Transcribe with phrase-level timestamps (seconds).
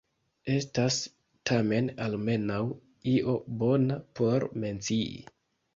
[0.53, 0.97] Estas
[1.49, 2.59] tamen almenaŭ
[3.15, 5.25] io bona por mencii.